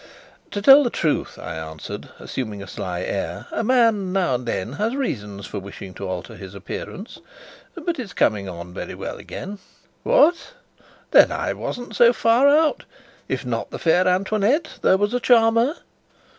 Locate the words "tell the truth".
0.63-1.37